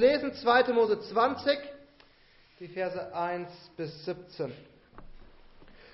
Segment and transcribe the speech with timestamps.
[0.00, 0.72] lesen 2.
[0.72, 1.58] Mose 20,
[2.58, 4.52] die Verse 1 bis 17.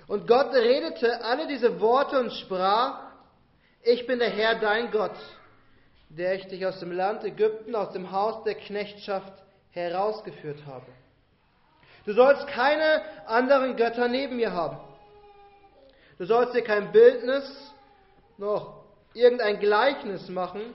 [0.06, 3.00] Und Gott redete alle diese Worte und sprach,
[3.82, 5.16] ich bin der Herr dein Gott,
[6.08, 9.32] der ich dich aus dem Land Ägypten, aus dem Haus der Knechtschaft
[9.70, 10.86] herausgeführt habe.
[12.04, 14.78] Du sollst keine anderen Götter neben mir haben.
[16.18, 17.44] Du sollst dir kein Bildnis
[18.38, 20.74] noch irgendein Gleichnis machen,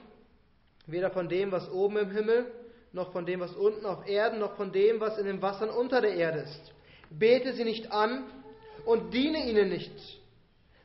[0.87, 2.51] weder von dem, was oben im Himmel,
[2.93, 6.01] noch von dem, was unten auf Erden, noch von dem, was in den Wassern unter
[6.01, 6.73] der Erde ist.
[7.09, 8.25] Bete sie nicht an
[8.85, 9.91] und diene ihnen nicht.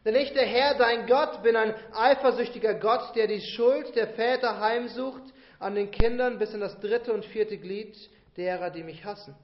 [0.04, 4.60] Denn ich, der Herr, dein Gott, bin ein eifersüchtiger Gott, der die Schuld der Väter
[4.60, 5.22] heimsucht
[5.58, 7.96] an den Kindern bis in das dritte und vierte Glied
[8.36, 9.34] derer, die mich hassen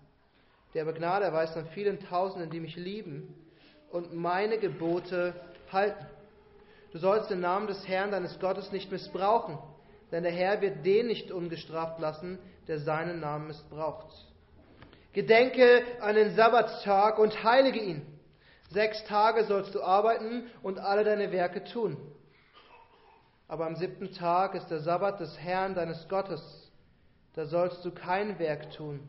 [0.75, 3.35] der aber Gnade erweist an vielen Tausenden, die mich lieben
[3.91, 5.35] und meine Gebote
[5.71, 6.07] halten.
[6.93, 9.59] Du sollst den Namen des Herrn deines Gottes nicht missbrauchen,
[10.11, 14.15] denn der Herr wird den nicht ungestraft lassen, der seinen Namen missbraucht.
[15.13, 18.07] Gedenke an den Sabbattag und heilige ihn.
[18.71, 21.99] Sechs Tage sollst du arbeiten und alle deine Werke tun.
[23.49, 26.73] Aber am siebten Tag ist der Sabbat des Herrn deines Gottes.
[27.35, 29.01] Da sollst du kein Werk tun,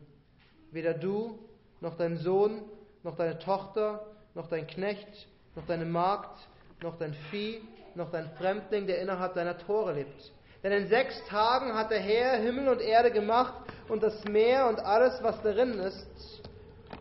[0.70, 1.38] weder du
[1.80, 2.62] noch dein Sohn,
[3.02, 6.38] noch deine Tochter, noch dein Knecht, noch deine Magd,
[6.82, 7.62] noch dein Vieh,
[7.94, 10.32] noch dein Fremdling, der innerhalb deiner Tore lebt.
[10.64, 13.52] Denn in sechs Tagen hat der Herr Himmel und Erde gemacht
[13.86, 16.40] und das Meer und alles, was darin ist,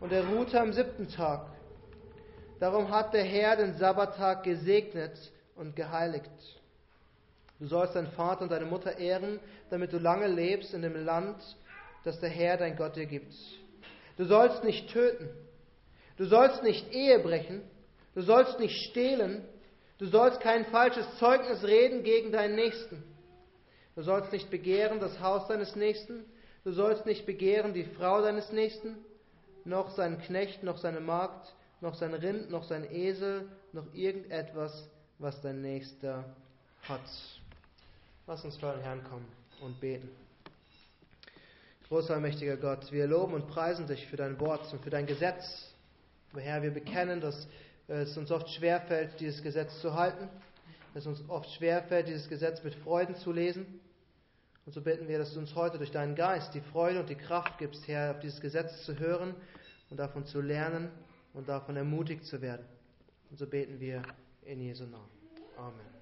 [0.02, 1.48] und er ruhte am siebten Tag.
[2.60, 5.18] Darum hat der Herr den Sabbattag gesegnet
[5.56, 6.30] und geheiligt.
[7.58, 11.38] Du sollst deinen Vater und deine Mutter ehren, damit du lange lebst in dem Land,
[12.04, 13.34] das der Herr dein Gott dir gibt.
[14.18, 15.30] Du sollst nicht töten.
[16.18, 17.62] Du sollst nicht Ehe brechen.
[18.14, 19.46] Du sollst nicht stehlen.
[20.00, 23.13] Du sollst kein falsches Zeugnis reden gegen deinen Nächsten.
[23.96, 26.26] Du sollst nicht begehren das Haus deines Nächsten.
[26.64, 28.98] Du sollst nicht begehren die Frau deines Nächsten,
[29.66, 35.42] noch seinen Knecht, noch seine Magd, noch sein Rind, noch sein Esel, noch irgendetwas, was
[35.42, 36.24] dein Nächster
[36.84, 37.02] hat.
[38.26, 39.28] Lass uns vor den Herrn kommen
[39.62, 40.10] und beten.
[41.90, 45.74] Großer, mächtiger Gott, wir loben und preisen dich für dein Wort und für dein Gesetz.
[46.34, 47.48] Herr, wir bekennen, dass
[47.88, 50.30] es uns oft schwerfällt, dieses Gesetz zu halten,
[50.94, 53.80] dass es uns oft schwerfällt, dieses Gesetz mit Freuden zu lesen.
[54.66, 57.16] Und so bitten wir, dass du uns heute durch deinen Geist die Freude und die
[57.16, 59.36] Kraft gibst, Herr, auf dieses Gesetz zu hören
[59.90, 60.90] und davon zu lernen
[61.34, 62.66] und davon ermutigt zu werden.
[63.30, 64.04] Und so beten wir
[64.44, 65.10] in Jesu Namen.
[65.58, 65.94] Amen.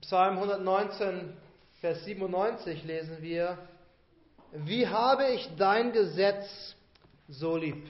[0.00, 1.32] Psalm 119,
[1.80, 3.58] Vers 97 lesen wir,
[4.52, 6.74] wie habe ich dein Gesetz
[7.28, 7.86] so lieb?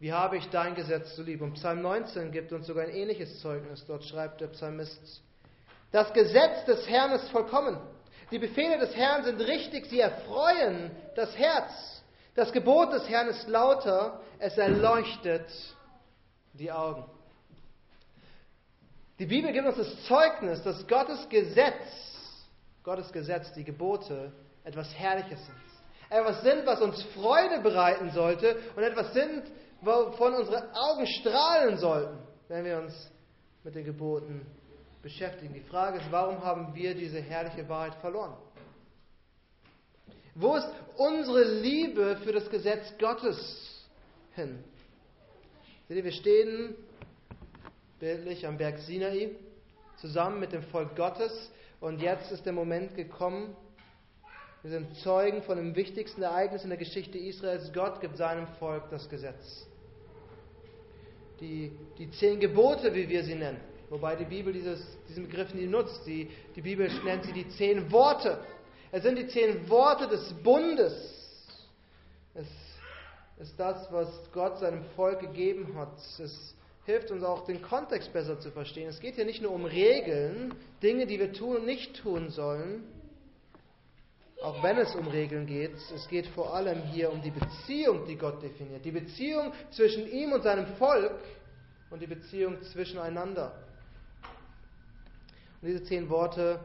[0.00, 1.42] Wie habe ich dein Gesetz so lieb?
[1.42, 3.84] Und Psalm 19 gibt uns sogar ein ähnliches Zeugnis.
[3.86, 5.22] Dort schreibt der Psalmist,
[5.92, 7.78] das Gesetz des Herrn ist vollkommen.
[8.30, 12.02] Die Befehle des Herrn sind richtig, sie erfreuen das Herz.
[12.34, 15.46] Das Gebot des Herrn ist lauter, es erleuchtet
[16.54, 17.04] die Augen.
[19.18, 21.76] Die Bibel gibt uns das Zeugnis, dass Gottes Gesetz,
[22.82, 24.32] Gottes Gesetz, die Gebote,
[24.64, 25.56] etwas Herrliches sind.
[26.08, 29.42] Etwas sind, was uns Freude bereiten sollte und etwas sind,
[29.82, 33.10] wovon unsere Augen strahlen sollten, wenn wir uns
[33.62, 34.46] mit den Geboten
[35.02, 35.52] beschäftigen.
[35.52, 38.34] Die Frage ist, warum haben wir diese herrliche Wahrheit verloren?
[40.34, 43.86] Wo ist unsere Liebe für das Gesetz Gottes
[44.34, 44.62] hin?
[45.88, 46.74] Seht ihr, wir stehen
[48.00, 49.30] bildlich am Berg Sinai
[49.98, 53.54] zusammen mit dem Volk Gottes und jetzt ist der Moment gekommen,
[54.62, 57.72] wir sind Zeugen von dem wichtigsten Ereignis in der Geschichte Israels.
[57.72, 59.66] Gott gibt seinem Volk das Gesetz.
[61.40, 63.60] Die, die zehn Gebote, wie wir sie nennen.
[63.92, 66.06] Wobei die Bibel dieses, diesen Begriff nie nutzt.
[66.06, 68.38] Die, die Bibel nennt sie die zehn Worte.
[68.90, 70.94] Es sind die zehn Worte des Bundes.
[72.32, 72.48] Es
[73.38, 75.94] ist das, was Gott seinem Volk gegeben hat.
[76.18, 76.54] Es
[76.86, 78.88] hilft uns auch, den Kontext besser zu verstehen.
[78.88, 82.84] Es geht hier nicht nur um Regeln, Dinge, die wir tun und nicht tun sollen,
[84.42, 88.16] auch wenn es um Regeln geht, es geht vor allem hier um die Beziehung, die
[88.16, 88.86] Gott definiert.
[88.86, 91.20] Die Beziehung zwischen ihm und seinem Volk
[91.90, 93.52] und die Beziehung zwischeneinander.
[95.62, 96.58] Und diese zehn Worte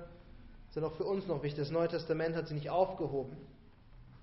[0.72, 1.60] sind auch für uns noch wichtig.
[1.60, 3.38] Das Neue Testament hat sie nicht aufgehoben.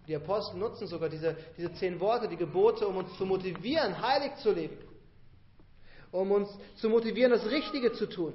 [0.08, 4.34] Die Apostel nutzen sogar diese, diese zehn Worte, die Gebote, um uns zu motivieren, heilig
[4.42, 4.76] zu leben.
[6.10, 8.34] Um uns zu motivieren, das Richtige zu tun.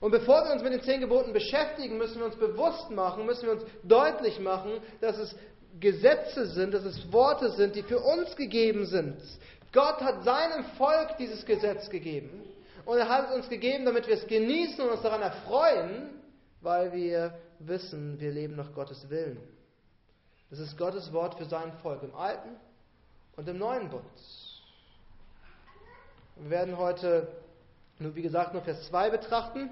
[0.00, 3.44] Und bevor wir uns mit den zehn Geboten beschäftigen, müssen wir uns bewusst machen, müssen
[3.44, 5.34] wir uns deutlich machen, dass es
[5.80, 9.16] Gesetze sind, dass es Worte sind, die für uns gegeben sind.
[9.72, 12.42] Gott hat seinem Volk dieses Gesetz gegeben.
[12.86, 16.10] Und er hat es uns gegeben, damit wir es genießen und uns daran erfreuen,
[16.60, 19.38] weil wir wissen, wir leben nach Gottes Willen.
[20.50, 22.50] Das ist Gottes Wort für sein Volk im Alten
[23.36, 24.04] und im Neuen Bund.
[26.36, 27.28] Wir werden heute,
[27.98, 29.70] nur wie gesagt, nur Vers 2 betrachten.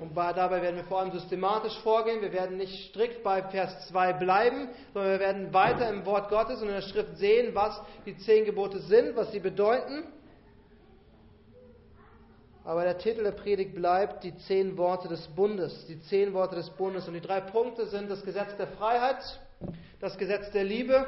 [0.00, 2.20] Und dabei werden wir vor allem systematisch vorgehen.
[2.20, 6.60] Wir werden nicht strikt bei Vers 2 bleiben, sondern wir werden weiter im Wort Gottes
[6.60, 10.04] und in der Schrift sehen, was die zehn Gebote sind, was sie bedeuten.
[12.66, 15.86] Aber der Titel der Predigt bleibt die zehn Worte des Bundes.
[15.86, 17.06] Die zehn Worte des Bundes.
[17.06, 19.22] Und die drei Punkte sind das Gesetz der Freiheit,
[20.00, 21.06] das Gesetz der Liebe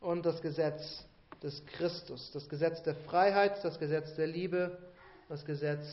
[0.00, 1.06] und das Gesetz
[1.40, 2.32] des Christus.
[2.32, 4.76] Das Gesetz der Freiheit, das Gesetz der Liebe,
[5.28, 5.86] das Gesetz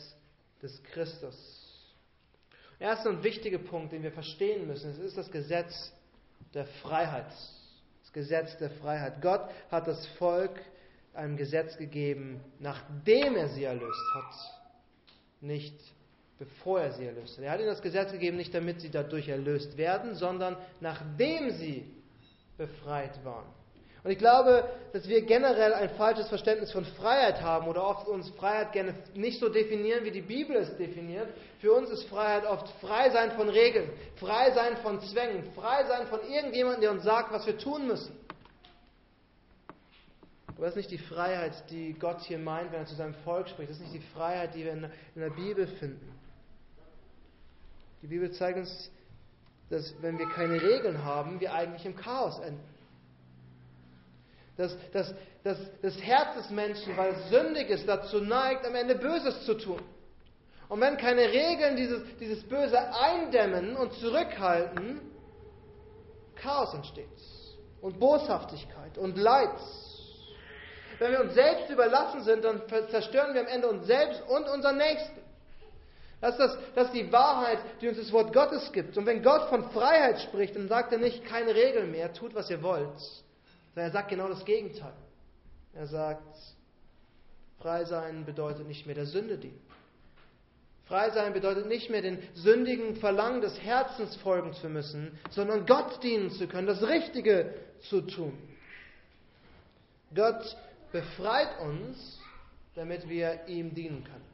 [0.60, 1.36] des Christus.
[2.80, 5.92] Der erste und wichtige Punkt, den wir verstehen müssen, ist das Gesetz
[6.52, 7.30] der Freiheit.
[8.02, 9.22] Das Gesetz der Freiheit.
[9.22, 10.58] Gott hat das Volk
[11.18, 14.34] einem Gesetz gegeben, nachdem er sie erlöst hat,
[15.40, 15.74] nicht
[16.38, 17.44] bevor er sie erlöst hat.
[17.44, 21.84] Er hat ihnen das Gesetz gegeben, nicht damit sie dadurch erlöst werden, sondern nachdem sie
[22.56, 23.46] befreit waren.
[24.04, 28.30] Und ich glaube, dass wir generell ein falsches Verständnis von Freiheit haben oder oft uns
[28.30, 31.28] Freiheit gerne nicht so definieren, wie die Bibel es definiert.
[31.60, 36.06] Für uns ist Freiheit oft frei sein von Regeln, frei sein von Zwängen, frei sein
[36.06, 38.14] von irgendjemandem, der uns sagt, was wir tun müssen.
[40.58, 43.48] Aber das ist nicht die Freiheit, die Gott hier meint, wenn er zu seinem Volk
[43.48, 43.70] spricht.
[43.70, 46.12] Das ist nicht die Freiheit, die wir in der Bibel finden.
[48.02, 48.90] Die Bibel zeigt uns,
[49.70, 52.60] dass wenn wir keine Regeln haben, wir eigentlich im Chaos enden.
[54.56, 55.14] Dass, dass,
[55.44, 59.54] dass das Herz des Menschen, weil es sündig ist, dazu neigt, am Ende Böses zu
[59.54, 59.80] tun.
[60.68, 65.02] Und wenn keine Regeln dieses, dieses Böse eindämmen und zurückhalten,
[66.34, 67.06] Chaos entsteht.
[67.80, 69.50] Und Boshaftigkeit und Leid.
[70.98, 74.78] Wenn wir uns selbst überlassen sind, dann zerstören wir am Ende uns selbst und unseren
[74.78, 75.20] Nächsten.
[76.20, 78.96] Das ist, das, das ist die Wahrheit, die uns das Wort Gottes gibt.
[78.96, 82.50] Und wenn Gott von Freiheit spricht, dann sagt er nicht keine Regeln mehr, tut was
[82.50, 84.94] ihr wollt, sondern er sagt genau das Gegenteil.
[85.74, 86.36] Er sagt,
[87.60, 89.60] frei sein bedeutet nicht mehr der Sünde dienen.
[90.86, 96.02] Frei sein bedeutet nicht mehr den sündigen Verlangen des Herzens folgen zu müssen, sondern Gott
[96.02, 97.54] dienen zu können, das Richtige
[97.88, 98.36] zu tun.
[100.14, 100.56] Gott
[100.92, 102.18] befreit uns,
[102.74, 104.24] damit wir ihm dienen können.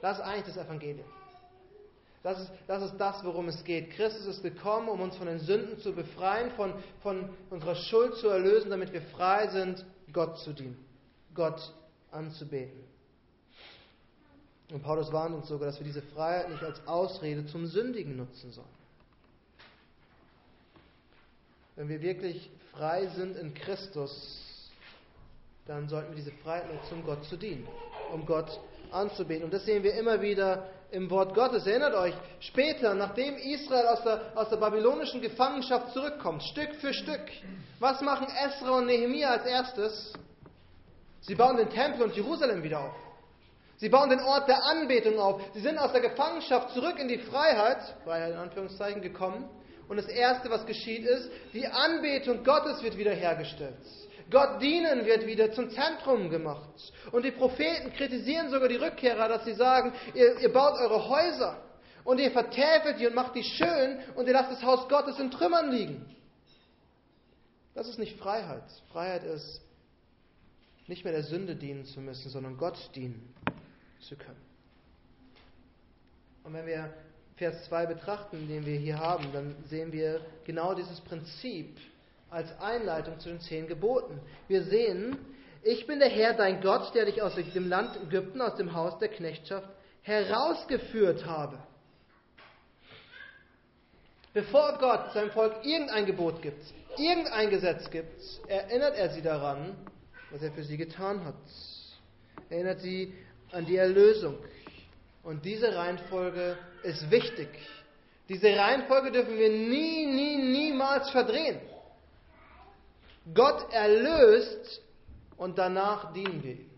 [0.00, 1.06] Das ist eigentlich das Evangelium.
[2.22, 3.90] Das ist, das ist das, worum es geht.
[3.92, 8.28] Christus ist gekommen, um uns von den Sünden zu befreien, von, von unserer Schuld zu
[8.28, 10.76] erlösen, damit wir frei sind, Gott zu dienen,
[11.34, 11.72] Gott
[12.10, 12.84] anzubeten.
[14.70, 18.52] Und Paulus warnt uns sogar, dass wir diese Freiheit nicht als Ausrede zum Sündigen nutzen
[18.52, 18.68] sollen.
[21.76, 24.49] Wenn wir wirklich frei sind in Christus,
[25.70, 27.68] dann sollten wir diese Freiheit nutzen, um Gott zu dienen,
[28.12, 28.58] um Gott
[28.90, 29.44] anzubeten.
[29.44, 31.64] Und das sehen wir immer wieder im Wort Gottes.
[31.64, 37.22] Erinnert euch, später, nachdem Israel aus der, aus der babylonischen Gefangenschaft zurückkommt, Stück für Stück,
[37.78, 40.12] was machen Esra und Nehemiah als erstes?
[41.20, 42.96] Sie bauen den Tempel und Jerusalem wieder auf.
[43.76, 45.40] Sie bauen den Ort der Anbetung auf.
[45.54, 49.48] Sie sind aus der Gefangenschaft zurück in die Freiheit, Freiheit in Anführungszeichen, gekommen.
[49.88, 53.76] Und das Erste, was geschieht, ist, die Anbetung Gottes wird wiederhergestellt.
[54.30, 56.92] Gott dienen wird wieder zum Zentrum gemacht.
[57.10, 61.60] Und die Propheten kritisieren sogar die Rückkehrer, dass sie sagen, ihr, ihr baut eure Häuser
[62.04, 65.30] und ihr vertäfelt die und macht die schön und ihr lasst das Haus Gottes in
[65.30, 66.16] Trümmern liegen.
[67.74, 68.64] Das ist nicht Freiheit.
[68.92, 69.60] Freiheit ist,
[70.86, 73.34] nicht mehr der Sünde dienen zu müssen, sondern Gott dienen
[74.00, 74.40] zu können.
[76.42, 76.92] Und wenn wir
[77.36, 81.78] Vers 2 betrachten, den wir hier haben, dann sehen wir genau dieses Prinzip
[82.30, 84.20] als Einleitung zu den zehn Geboten.
[84.48, 85.18] Wir sehen,
[85.62, 88.98] ich bin der Herr, dein Gott, der dich aus dem Land Ägypten, aus dem Haus
[88.98, 89.68] der Knechtschaft
[90.02, 91.58] herausgeführt habe.
[94.32, 96.62] Bevor Gott seinem Volk irgendein Gebot gibt,
[96.96, 99.76] irgendein Gesetz gibt, erinnert er sie daran,
[100.30, 101.34] was er für sie getan hat.
[102.48, 103.12] Erinnert sie
[103.50, 104.36] an die Erlösung.
[105.24, 107.48] Und diese Reihenfolge ist wichtig.
[108.28, 111.60] Diese Reihenfolge dürfen wir nie, nie, niemals verdrehen.
[113.34, 114.82] Gott erlöst
[115.36, 116.70] und danach dienen wir ihm.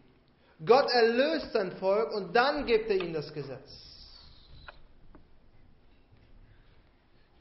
[0.64, 3.92] Gott erlöst sein Volk und dann gibt er ihnen das Gesetz.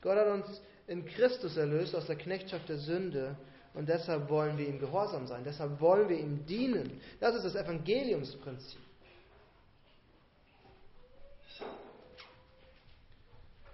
[0.01, 3.37] Gott hat uns in Christus erlöst aus der Knechtschaft der Sünde
[3.73, 6.99] und deshalb wollen wir ihm gehorsam sein, deshalb wollen wir ihm dienen.
[7.19, 8.79] Das ist das Evangeliumsprinzip.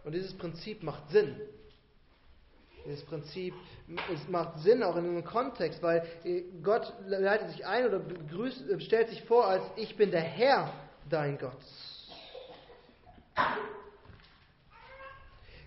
[0.03, 1.35] Und dieses Prinzip macht Sinn.
[2.87, 3.53] Dieses Prinzip
[4.13, 6.07] es macht Sinn auch in einem Kontext, weil
[6.63, 10.71] Gott leitet sich ein oder begrüßt, stellt sich vor als ich bin der Herr,
[11.09, 11.51] dein Gott.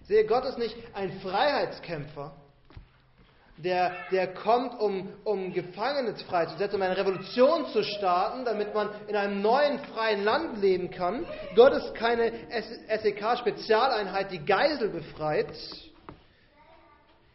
[0.04, 2.34] Sehe, Gott ist nicht ein Freiheitskämpfer,
[3.58, 9.14] der, der kommt, um, um Gefangene freizusetzen, um eine Revolution zu starten, damit man in
[9.14, 11.26] einem neuen freien Land leben kann.
[11.54, 12.32] Gott ist keine
[12.88, 15.52] SEK-Spezialeinheit, die Geisel befreit.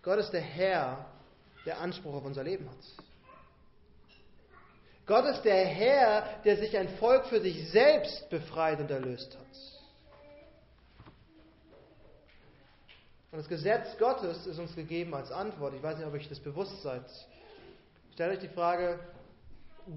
[0.06, 1.04] Gott ist der Herr,
[1.66, 2.78] der Anspruch auf unser Leben hat.
[5.08, 9.46] Gott ist der Herr, der sich ein Volk für sich selbst befreit und erlöst hat.
[13.32, 15.74] Und das Gesetz Gottes ist uns gegeben als Antwort.
[15.74, 17.04] Ich weiß nicht, ob euch das bewusst seid.
[18.14, 19.00] Stellt euch die Frage,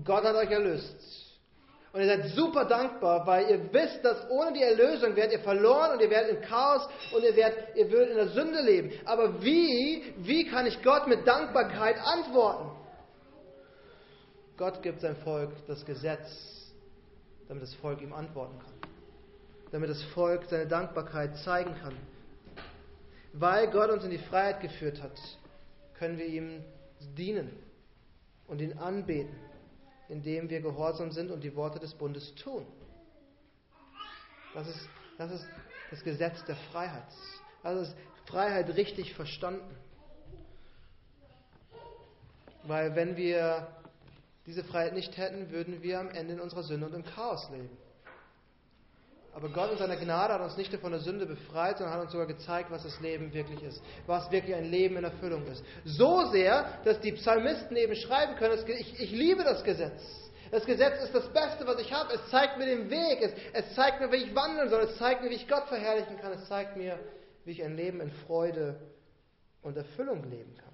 [0.05, 1.28] Gott hat euch erlöst.
[1.93, 5.93] Und ihr seid super dankbar, weil ihr wisst, dass ohne die Erlösung werdet ihr verloren
[5.93, 8.93] und ihr werdet im Chaos und ihr werdet, ihr würdet in der Sünde leben.
[9.07, 12.71] Aber wie, wie kann ich Gott mit Dankbarkeit antworten?
[14.59, 16.29] Gott gibt sein Volk das Gesetz,
[17.47, 18.91] damit das Volk ihm antworten kann.
[19.71, 21.95] Damit das Volk seine Dankbarkeit zeigen kann.
[23.33, 25.19] Weil Gott uns in die Freiheit geführt hat,
[25.99, 26.65] können wir ihm
[27.17, 27.51] dienen
[28.47, 29.35] und ihn anbeten,
[30.09, 32.67] indem wir gehorsam sind und die Worte des Bundes tun.
[34.55, 35.51] Das ist das, ist
[35.91, 37.13] das Gesetz der Freiheit.
[37.63, 37.97] Das ist
[38.27, 39.75] Freiheit richtig verstanden.
[42.63, 43.67] Weil wenn wir
[44.47, 47.77] diese Freiheit nicht hätten, würden wir am Ende in unserer Sünde und im Chaos leben.
[49.35, 52.03] Aber Gott in seiner Gnade hat uns nicht nur von der Sünde befreit, sondern hat
[52.03, 53.81] uns sogar gezeigt, was das Leben wirklich ist.
[54.07, 55.63] Was wirklich ein Leben in Erfüllung ist.
[55.85, 60.03] So sehr, dass die Psalmisten eben schreiben können, ich, ich liebe das Gesetz.
[60.51, 62.15] Das Gesetz ist das Beste, was ich habe.
[62.15, 63.21] Es zeigt mir den Weg.
[63.21, 64.81] Es, es zeigt mir, wie ich wandeln soll.
[64.83, 66.33] Es zeigt mir, wie ich Gott verherrlichen kann.
[66.33, 66.99] Es zeigt mir,
[67.45, 68.81] wie ich ein Leben in Freude
[69.63, 70.69] und Erfüllung leben kann.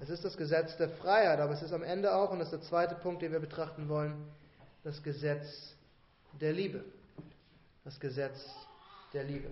[0.00, 2.60] Es ist das Gesetz der Freiheit, aber es ist am Ende auch, und das ist
[2.60, 4.26] der zweite Punkt, den wir betrachten wollen,
[4.82, 5.76] das Gesetz
[6.40, 6.84] der Liebe.
[7.84, 8.38] Das Gesetz
[9.12, 9.50] der Liebe.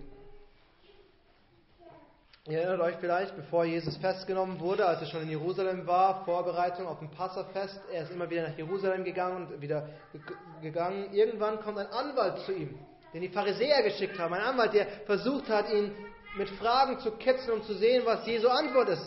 [2.46, 6.86] Ihr erinnert euch vielleicht, bevor Jesus festgenommen wurde, als er schon in Jerusalem war, Vorbereitung
[6.86, 9.88] auf ein Passafest, er ist immer wieder nach Jerusalem gegangen und wieder
[10.62, 11.12] gegangen.
[11.12, 12.78] Irgendwann kommt ein Anwalt zu ihm,
[13.12, 14.32] den die Pharisäer geschickt haben.
[14.32, 15.92] Ein Anwalt, der versucht hat, ihn
[16.36, 19.06] mit Fragen zu kitzeln, um zu sehen, was Jesu Antwort ist.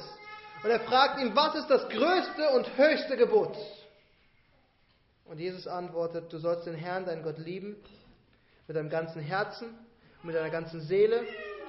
[0.63, 3.57] Und er fragt ihn, was ist das größte und höchste Gebot?
[5.25, 7.77] Und Jesus antwortet, du sollst den Herrn, deinen Gott lieben,
[8.67, 9.77] mit deinem ganzen Herzen,
[10.23, 11.23] mit deiner ganzen Seele,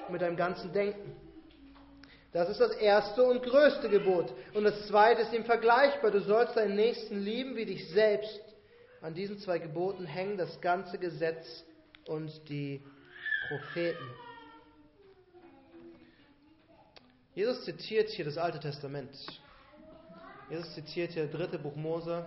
[0.09, 1.15] mit deinem ganzen Denken.
[2.31, 4.33] Das ist das erste und größte Gebot.
[4.53, 6.11] Und das zweite ist ihm vergleichbar.
[6.11, 8.41] Du sollst deinen Nächsten lieben wie dich selbst.
[9.01, 11.63] An diesen zwei Geboten hängen das ganze Gesetz
[12.07, 12.83] und die
[13.47, 14.03] Propheten.
[17.35, 19.15] Jesus zitiert hier das Alte Testament.
[20.49, 22.25] Jesus zitiert hier dritte Buch Mose,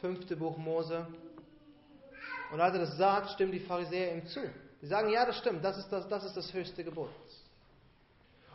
[0.00, 1.06] fünfte Buch Mose.
[2.52, 4.40] Und als er das sagt, stimmen die Pharisäer ihm zu.
[4.80, 7.10] Die sagen, ja, das stimmt, das ist das, das, ist das höchste Gebot.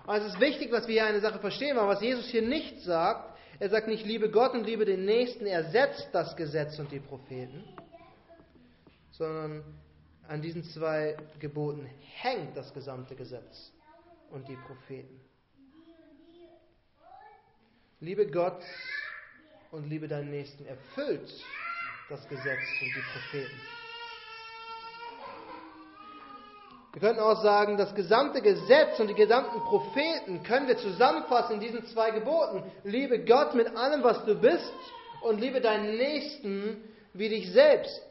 [0.05, 2.81] Und es ist wichtig, dass wir hier eine Sache verstehen, weil was Jesus hier nicht
[2.81, 6.91] sagt, er sagt nicht, liebe Gott und liebe den Nächsten, er setzt das Gesetz und
[6.91, 7.63] die Propheten,
[9.11, 9.63] sondern
[10.27, 11.87] an diesen zwei Geboten
[12.21, 13.71] hängt das gesamte Gesetz
[14.31, 15.19] und die Propheten.
[17.99, 18.63] Liebe Gott
[19.71, 21.31] und liebe deinen Nächsten erfüllt
[22.09, 23.61] das Gesetz und die Propheten.
[26.91, 31.59] Wir könnten auch sagen, das gesamte Gesetz und die gesamten Propheten können wir zusammenfassen in
[31.61, 32.69] diesen zwei Geboten.
[32.83, 34.73] Liebe Gott mit allem, was du bist
[35.21, 38.01] und liebe deinen Nächsten wie dich selbst.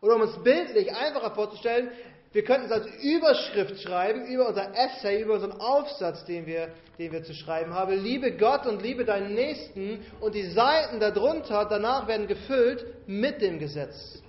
[0.00, 1.90] Oder um es bildlich einfacher vorzustellen,
[2.34, 7.12] wir könnten es als Überschrift schreiben über unser Essay, über unseren Aufsatz, den wir, den
[7.12, 7.92] wir zu schreiben haben.
[7.92, 10.04] Liebe Gott und liebe deinen Nächsten.
[10.20, 14.20] Und die Seiten darunter, danach werden gefüllt mit dem Gesetz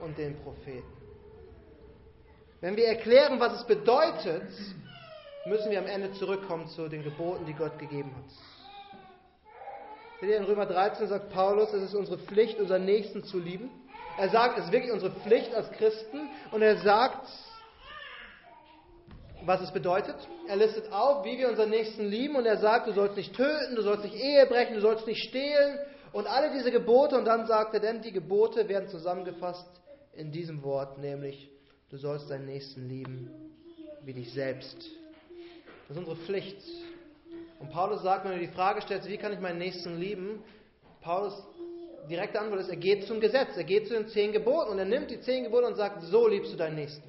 [0.00, 0.90] und den Propheten.
[2.62, 4.48] Wenn wir erklären, was es bedeutet,
[5.44, 8.24] müssen wir am Ende zurückkommen zu den Geboten, die Gott gegeben hat.
[10.26, 13.68] In Römer 13 sagt Paulus, es ist unsere Pflicht, unseren Nächsten zu lieben
[14.16, 17.28] er sagt, es ist wirklich unsere Pflicht als Christen und er sagt,
[19.44, 20.16] was es bedeutet.
[20.48, 23.74] Er listet auf, wie wir unseren Nächsten lieben und er sagt, du sollst nicht töten,
[23.74, 25.78] du sollst nicht Ehe brechen, du sollst nicht stehlen
[26.12, 29.68] und alle diese Gebote und dann sagt er, denn die Gebote werden zusammengefasst
[30.12, 31.50] in diesem Wort, nämlich
[31.90, 33.30] du sollst deinen Nächsten lieben
[34.02, 34.76] wie dich selbst.
[35.88, 36.58] Das ist unsere Pflicht.
[37.58, 40.42] Und Paulus sagt, wenn du die Frage stellst, wie kann ich meinen Nächsten lieben,
[41.00, 41.34] Paulus
[42.08, 44.84] direkte Antwort ist, er geht zum Gesetz, er geht zu den zehn Geboten und er
[44.84, 47.08] nimmt die zehn Gebote und sagt, so liebst du deinen Nächsten.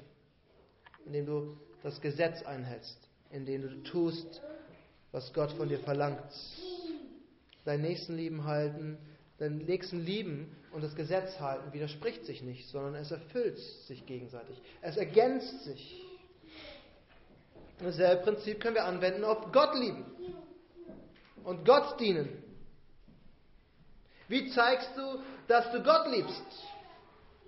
[1.04, 2.98] Indem du das Gesetz einhältst,
[3.30, 4.42] indem du tust,
[5.12, 6.20] was Gott von dir verlangt.
[7.64, 8.98] Deinen Nächsten lieben halten,
[9.38, 14.60] deinen Nächsten lieben und das Gesetz halten widerspricht sich nicht, sondern es erfüllt sich gegenseitig.
[14.82, 16.02] Es ergänzt sich.
[17.78, 20.04] Dasselbe Prinzip können wir anwenden auf Gott lieben
[21.44, 22.42] und Gott dienen.
[24.28, 26.44] Wie zeigst du, dass du Gott liebst?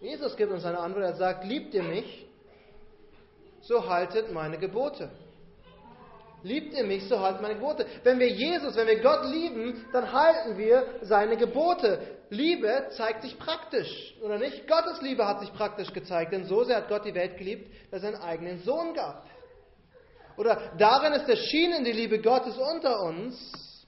[0.01, 1.05] Jesus gibt uns eine Antwort.
[1.05, 2.27] Er sagt, liebt ihr mich,
[3.63, 5.11] so haltet meine Gebote.
[6.45, 7.85] Liebt ihr mich, so haltet meine Gebote.
[8.05, 12.01] Wenn wir Jesus, wenn wir Gott lieben, dann halten wir seine Gebote.
[12.31, 14.69] Liebe zeigt sich praktisch, oder nicht?
[14.69, 18.03] Gottes Liebe hat sich praktisch gezeigt, denn so sehr hat Gott die Welt geliebt, dass
[18.05, 19.27] er einen eigenen Sohn gab.
[20.37, 23.85] Oder darin ist erschienen die Liebe Gottes unter uns,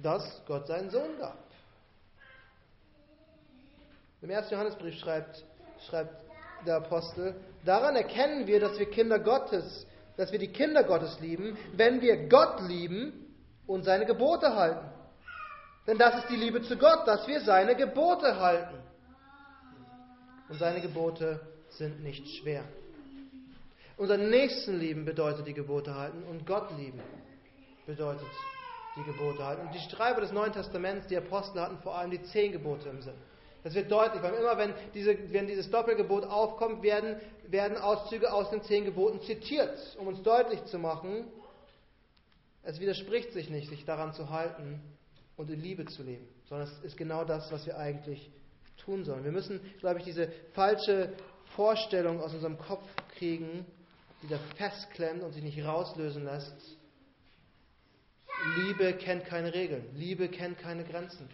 [0.00, 1.41] dass Gott seinen Sohn gab.
[4.22, 5.44] Im ersten Johannesbrief schreibt,
[5.88, 6.14] schreibt
[6.64, 9.84] der Apostel, daran erkennen wir, dass wir Kinder Gottes,
[10.16, 13.34] dass wir die Kinder Gottes lieben, wenn wir Gott lieben
[13.66, 14.88] und seine Gebote halten.
[15.88, 18.78] Denn das ist die Liebe zu Gott, dass wir seine Gebote halten.
[20.48, 22.62] Und seine Gebote sind nicht schwer.
[23.96, 27.00] Unseren Nächsten lieben bedeutet die Gebote halten und Gott lieben
[27.86, 28.28] bedeutet
[28.94, 29.66] die Gebote halten.
[29.66, 33.02] Und die Schreiber des Neuen Testaments, die Apostel, hatten vor allem die zehn Gebote im
[33.02, 33.14] Sinn.
[33.62, 38.50] Das wird deutlich, weil immer wenn, diese, wenn dieses Doppelgebot aufkommt, werden, werden Auszüge aus
[38.50, 41.26] den zehn Geboten zitiert, um uns deutlich zu machen,
[42.64, 44.80] es widerspricht sich nicht, sich daran zu halten
[45.36, 48.30] und in Liebe zu leben, sondern es ist genau das, was wir eigentlich
[48.78, 49.24] tun sollen.
[49.24, 51.12] Wir müssen, glaube ich, diese falsche
[51.56, 52.84] Vorstellung aus unserem Kopf
[53.16, 53.66] kriegen,
[54.22, 56.76] die da festklemmt und sich nicht rauslösen lässt.
[58.56, 61.28] Liebe kennt keine Regeln, Liebe kennt keine Grenzen.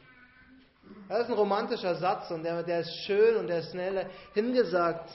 [1.09, 5.11] Das ist ein romantischer Satz und der, der ist schön und der ist schnell hingesagt.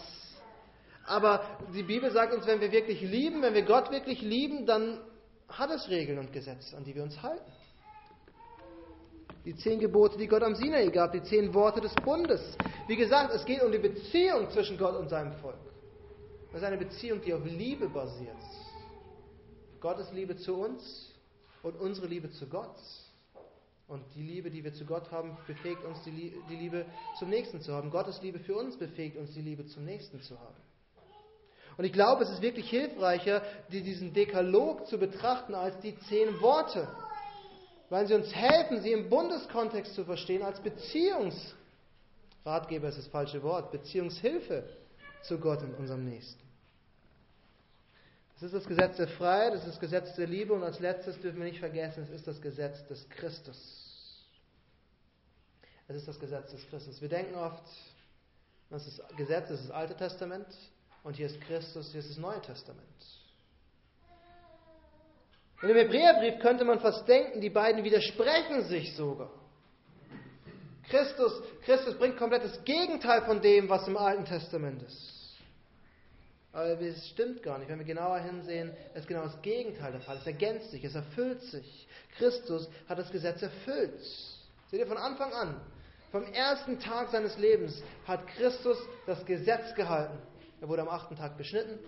[1.05, 4.99] Aber die Bibel sagt uns, wenn wir wirklich lieben, wenn wir Gott wirklich lieben, dann
[5.49, 7.51] hat es Regeln und Gesetze, an die wir uns halten.
[9.45, 12.41] Die zehn Gebote, die Gott am Sinai gab, die zehn Worte des Bundes.
[12.87, 15.57] Wie gesagt, es geht um die Beziehung zwischen Gott und seinem Volk.
[16.51, 18.37] Das ist eine Beziehung, die auf Liebe basiert.
[19.81, 21.11] Gottes Liebe zu uns
[21.61, 22.77] und unsere Liebe zu Gott.
[23.87, 26.85] Und die Liebe, die wir zu Gott haben, befähigt uns, die Liebe
[27.19, 27.91] zum Nächsten zu haben.
[27.91, 30.55] Gottes Liebe für uns befähigt uns, die Liebe zum Nächsten zu haben.
[31.77, 36.87] Und ich glaube, es ist wirklich hilfreicher, diesen Dekalog zu betrachten als die zehn Worte,
[37.89, 43.71] weil sie uns helfen, sie im Bundeskontext zu verstehen, als Beziehungsratgeber ist das falsche Wort,
[43.71, 44.69] Beziehungshilfe
[45.23, 46.42] zu Gott und unserem Nächsten.
[48.43, 51.17] Das ist das Gesetz der Freiheit, das ist das Gesetz der Liebe und als letztes
[51.21, 53.57] dürfen wir nicht vergessen, es ist das Gesetz des Christus.
[55.87, 57.01] Es ist das Gesetz des Christus.
[57.01, 57.63] Wir denken oft,
[58.69, 60.47] das ist Gesetz, das ist das Alte Testament
[61.03, 62.83] und hier ist Christus, hier ist das Neue Testament.
[65.61, 69.31] In dem Hebräerbrief könnte man fast denken, die beiden widersprechen sich sogar.
[70.89, 75.12] Christus, Christus bringt das Gegenteil von dem, was im Alten Testament ist.
[76.53, 77.67] Aber es stimmt gar nicht.
[77.69, 80.17] Wenn wir genauer hinsehen, ist genau das Gegenteil der Fall.
[80.17, 81.87] Es ergänzt sich, es erfüllt sich.
[82.17, 83.99] Christus hat das Gesetz erfüllt.
[84.69, 85.59] Seht ihr von Anfang an,
[86.11, 90.15] vom ersten Tag seines Lebens hat Christus das Gesetz gehalten.
[90.61, 91.79] Er wurde am achten Tag beschnitten.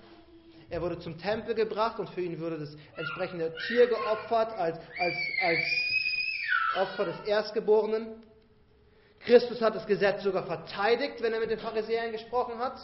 [0.71, 5.15] Er wurde zum Tempel gebracht und für ihn wurde das entsprechende Tier geopfert als, als,
[5.43, 5.59] als
[6.75, 8.23] Opfer des Erstgeborenen.
[9.19, 12.79] Christus hat das Gesetz sogar verteidigt, wenn er mit den Pharisäern gesprochen hat.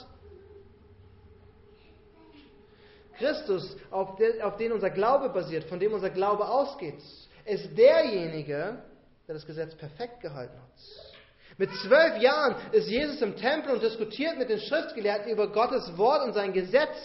[3.22, 7.02] Christus, auf den, auf den unser Glaube basiert, von dem unser Glaube ausgeht,
[7.46, 8.82] ist derjenige,
[9.28, 11.58] der das Gesetz perfekt gehalten hat.
[11.58, 16.26] Mit zwölf Jahren ist Jesus im Tempel und diskutiert mit den Schriftgelehrten über Gottes Wort
[16.26, 16.98] und sein Gesetz.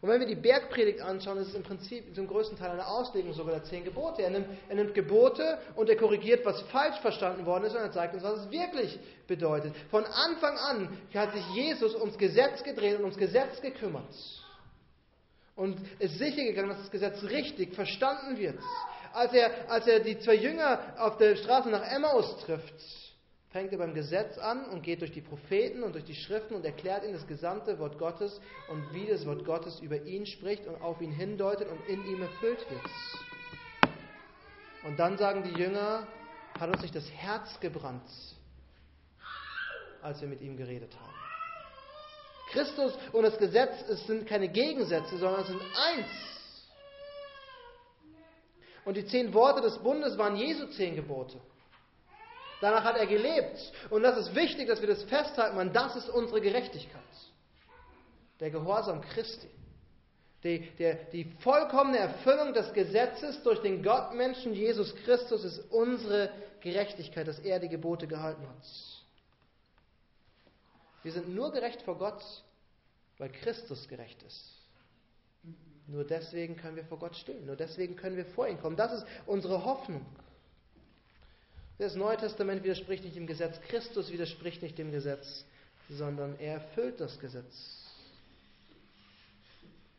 [0.00, 3.32] Und wenn wir die Bergpredigt anschauen, ist es im Prinzip zum größten Teil eine Auslegung
[3.32, 4.22] sogar der zehn Gebote.
[4.22, 7.90] Er nimmt, er nimmt, Gebote und er korrigiert, was falsch verstanden worden ist und er
[7.90, 9.74] zeigt uns, was es wirklich bedeutet.
[9.90, 14.14] Von Anfang an hat sich Jesus ums Gesetz gedreht und ums Gesetz gekümmert.
[15.56, 18.60] Und ist sicher gegangen, dass das Gesetz richtig verstanden wird.
[19.12, 23.07] Als er, als er die zwei Jünger auf der Straße nach Emmaus trifft,
[23.50, 26.64] fängt er beim Gesetz an und geht durch die Propheten und durch die Schriften und
[26.64, 30.80] erklärt ihnen das gesamte Wort Gottes und wie das Wort Gottes über ihn spricht und
[30.82, 32.82] auf ihn hindeutet und in ihm erfüllt wird.
[34.84, 36.06] Und dann sagen die Jünger,
[36.58, 38.02] hat uns nicht das Herz gebrannt,
[40.02, 41.14] als wir mit ihm geredet haben.
[42.50, 46.08] Christus und das Gesetz es sind keine Gegensätze, sondern es sind eins.
[48.84, 51.38] Und die zehn Worte des Bundes waren Jesu zehn Gebote.
[52.60, 53.72] Danach hat er gelebt.
[53.90, 57.02] Und das ist wichtig, dass wir das festhalten, weil das ist unsere Gerechtigkeit.
[58.40, 59.48] Der Gehorsam Christi.
[60.44, 67.26] Die, der, die vollkommene Erfüllung des Gesetzes durch den Gottmenschen Jesus Christus ist unsere Gerechtigkeit,
[67.26, 68.64] dass er die Gebote gehalten hat.
[71.02, 72.22] Wir sind nur gerecht vor Gott,
[73.18, 74.58] weil Christus gerecht ist.
[75.88, 77.46] Nur deswegen können wir vor Gott stehen.
[77.46, 78.76] Nur deswegen können wir vor ihn kommen.
[78.76, 80.04] Das ist unsere Hoffnung.
[81.78, 83.60] Das Neue Testament widerspricht nicht dem Gesetz.
[83.68, 85.44] Christus widerspricht nicht dem Gesetz,
[85.88, 87.78] sondern er erfüllt das Gesetz.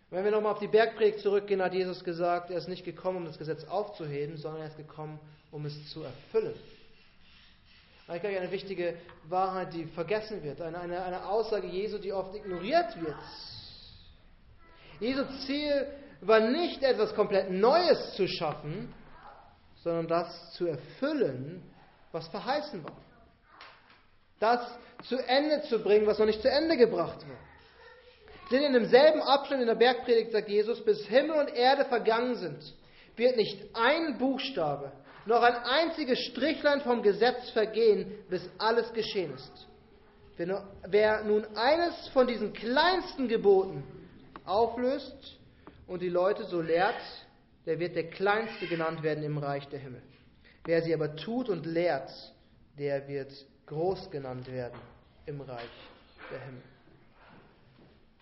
[0.09, 3.25] Wenn wir nochmal auf die Bergpredigt zurückgehen, hat Jesus gesagt, er ist nicht gekommen, um
[3.25, 5.19] das Gesetz aufzuheben, sondern er ist gekommen,
[5.51, 6.55] um es zu erfüllen.
[8.11, 8.95] Ich glaube, eine wichtige
[9.27, 13.15] Wahrheit, die vergessen wird, eine, eine, eine Aussage Jesu, die oft ignoriert wird.
[14.99, 15.87] Jesu Ziel
[16.21, 18.91] war nicht etwas komplett Neues zu schaffen,
[19.83, 21.63] sondern das zu erfüllen,
[22.11, 22.97] was verheißen war.
[24.39, 24.59] Das
[25.03, 27.37] zu Ende zu bringen, was noch nicht zu Ende gebracht war.
[28.51, 32.73] Denn in demselben Abschnitt in der Bergpredigt sagt Jesus, bis Himmel und Erde vergangen sind,
[33.15, 34.91] wird nicht ein Buchstabe,
[35.25, 39.67] noch ein einziges Strichlein vom Gesetz vergehen, bis alles geschehen ist.
[40.87, 43.83] Wer nun eines von diesen kleinsten Geboten
[44.45, 45.37] auflöst
[45.85, 46.95] und die Leute so lehrt,
[47.65, 50.01] der wird der Kleinste genannt werden im Reich der Himmel.
[50.65, 52.11] Wer sie aber tut und lehrt,
[52.77, 53.31] der wird
[53.65, 54.79] groß genannt werden
[55.25, 55.69] im Reich
[56.31, 56.61] der Himmel.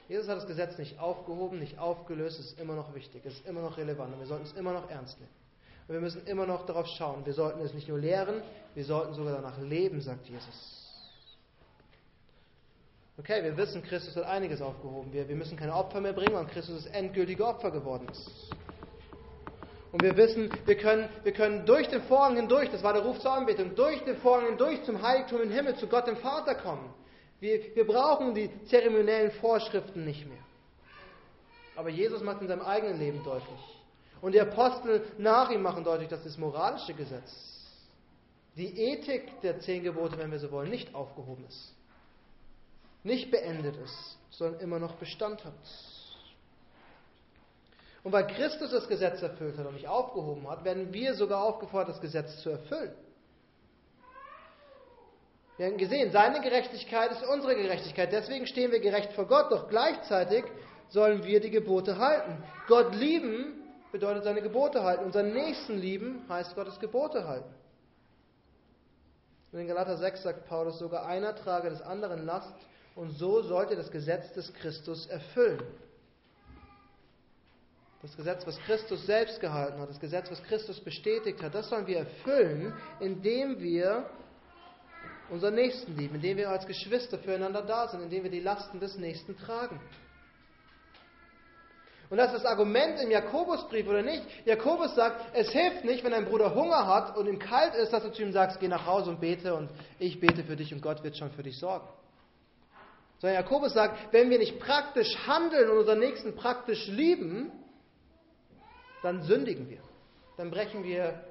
[0.10, 3.45] Jesus hat das Gesetz nicht aufgehoben, nicht aufgelöst, es ist immer noch wichtig, es ist
[3.45, 5.32] immer noch relevant und wir sollten es immer noch ernst nehmen.
[5.88, 7.26] Und wir müssen immer noch darauf schauen.
[7.26, 8.41] Wir sollten es nicht nur lehren,
[8.73, 10.78] wir sollten sogar danach leben, sagt Jesus.
[13.17, 15.12] Okay, wir wissen, Christus hat einiges aufgehoben.
[15.12, 18.30] Wir, wir müssen keine Opfer mehr bringen, weil Christus das endgültige Opfer geworden ist.
[19.91, 23.19] Und wir wissen, wir können, wir können durch den Vorhang hindurch, das war der Ruf
[23.19, 26.93] zur Anbetung, durch den Vorhang hindurch zum Heiligtum im Himmel, zu Gott dem Vater kommen.
[27.39, 30.43] Wir, wir brauchen die zeremoniellen Vorschriften nicht mehr.
[31.76, 33.60] Aber Jesus macht in seinem eigenen Leben deutlich.
[34.19, 37.32] Und die Apostel nach ihm machen deutlich, dass das moralische Gesetz,
[38.56, 41.73] die Ethik der zehn Gebote, wenn wir so wollen, nicht aufgehoben ist.
[43.04, 45.54] Nicht beendet ist, sondern immer noch Bestand hat.
[48.08, 51.89] Und weil Christus das Gesetz erfüllt hat und nicht aufgehoben hat, werden wir sogar aufgefordert,
[51.89, 52.93] das Gesetz zu erfüllen.
[55.58, 58.13] Wir haben gesehen, seine Gerechtigkeit ist unsere Gerechtigkeit.
[58.13, 59.52] Deswegen stehen wir gerecht vor Gott.
[59.52, 60.46] Doch gleichzeitig
[60.88, 62.41] sollen wir die Gebote halten.
[62.70, 65.04] Gott lieben bedeutet seine Gebote halten.
[65.04, 67.54] Unseren Nächsten lieben heißt Gottes Gebote halten.
[69.52, 72.56] Und in Galater 6 sagt Paulus, sogar einer trage des anderen Last
[72.96, 75.62] und so sollte das Gesetz des Christus erfüllen.
[78.08, 81.86] Das Gesetz, was Christus selbst gehalten hat, das Gesetz, was Christus bestätigt hat, das sollen
[81.88, 84.10] wir erfüllen, indem wir
[85.30, 88.98] unseren Nächsten lieben, indem wir als Geschwister füreinander da sind, indem wir die Lasten des
[88.98, 89.82] Nächsten tragen.
[92.10, 94.24] Und das ist das Argument im Jakobusbrief oder nicht?
[94.46, 98.04] Jakobus sagt, es hilft nicht, wenn ein Bruder Hunger hat und ihm kalt ist, dass
[98.04, 100.82] du zu ihm sagst, geh nach Hause und bete und ich bete für dich und
[100.82, 101.89] Gott wird schon für dich sorgen.
[103.20, 107.52] Sondern Jakobus sagt, wenn wir nicht praktisch handeln und unseren Nächsten praktisch lieben,
[109.02, 109.80] dann sündigen wir.
[110.38, 111.22] Dann brechen wir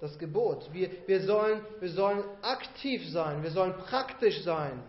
[0.00, 0.72] das Gebot.
[0.72, 4.82] Wir, wir, sollen, wir sollen aktiv sein, wir sollen praktisch sein.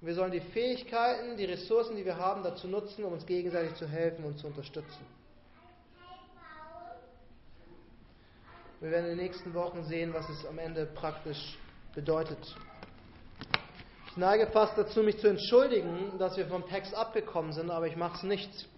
[0.00, 3.86] Wir sollen die Fähigkeiten, die Ressourcen, die wir haben, dazu nutzen, um uns gegenseitig zu
[3.86, 5.04] helfen und zu unterstützen.
[8.80, 11.58] Wir werden in den nächsten Wochen sehen, was es am Ende praktisch
[11.94, 12.38] bedeutet.
[14.06, 17.96] Ich neige fast dazu, mich zu entschuldigen, dass wir vom Text abgekommen sind, aber ich
[17.96, 18.68] mache es nicht,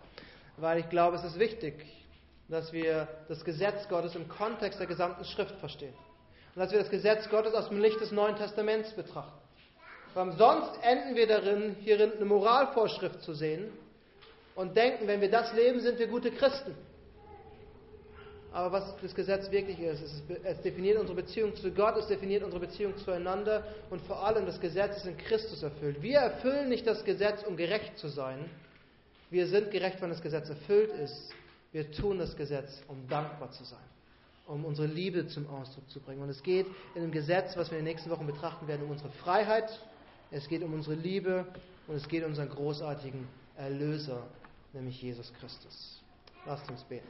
[0.57, 1.87] weil ich glaube, es ist wichtig
[2.53, 5.95] dass wir das Gesetz Gottes im Kontext der gesamten Schrift verstehen.
[6.55, 9.41] Und dass wir das Gesetz Gottes aus dem Licht des Neuen Testaments betrachten.
[10.12, 13.73] Weil sonst enden wir darin, hierin eine Moralvorschrift zu sehen
[14.55, 16.75] und denken, wenn wir das leben, sind wir gute Christen.
[18.53, 20.03] Aber was das Gesetz wirklich ist,
[20.45, 24.61] es definiert unsere Beziehung zu Gott, es definiert unsere Beziehung zueinander und vor allem das
[24.61, 26.03] Gesetz ist in Christus erfüllt.
[26.03, 28.51] Wir erfüllen nicht das Gesetz, um gerecht zu sein.
[29.31, 31.33] Wir sind gerecht, wenn das Gesetz erfüllt ist
[31.72, 33.85] wir tun das Gesetz, um dankbar zu sein,
[34.46, 36.22] um unsere Liebe zum Ausdruck zu bringen.
[36.22, 38.90] Und es geht in dem Gesetz, was wir in den nächsten Wochen betrachten werden, um
[38.90, 39.80] unsere Freiheit,
[40.30, 41.46] es geht um unsere Liebe
[41.87, 44.22] und es geht um unseren großartigen Erlöser,
[44.72, 46.02] nämlich Jesus Christus.
[46.46, 47.08] Lasst uns beten.